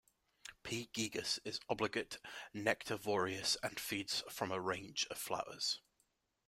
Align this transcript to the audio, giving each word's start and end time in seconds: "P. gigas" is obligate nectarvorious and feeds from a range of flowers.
"P. 0.63 0.89
gigas" 0.95 1.37
is 1.45 1.59
obligate 1.69 2.17
nectarvorious 2.55 3.55
and 3.61 3.79
feeds 3.79 4.23
from 4.31 4.51
a 4.51 4.59
range 4.59 5.05
of 5.11 5.19
flowers. 5.19 5.79